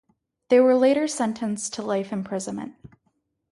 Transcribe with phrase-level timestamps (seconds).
[0.49, 2.73] They were later sentenced to life imprisonment.